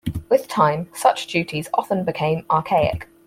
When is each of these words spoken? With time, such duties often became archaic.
With 0.29 0.47
time, 0.47 0.89
such 0.95 1.27
duties 1.27 1.69
often 1.75 2.05
became 2.05 2.43
archaic. 2.49 3.07